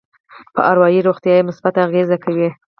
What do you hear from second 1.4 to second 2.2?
مثبت اغېز